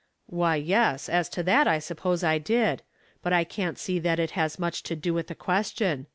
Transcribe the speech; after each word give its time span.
"Why, 0.25 0.55
yes; 0.55 1.07
as 1.09 1.29
to 1.29 1.43
that, 1.43 1.67
I 1.67 1.77
suppose 1.77 2.23
I 2.23 2.39
did. 2.39 2.81
But 3.21 3.33
I 3.33 3.43
can't 3.43 3.77
see 3.77 3.99
that 3.99 4.17
it 4.17 4.31
has 4.31 4.57
much 4.57 4.81
to 4.81 4.95
do 4.95 5.13
with 5.13 5.27
the 5.27 5.35
question. 5.35 6.07